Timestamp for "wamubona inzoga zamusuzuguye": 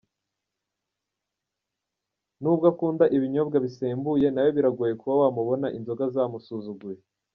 5.21-6.99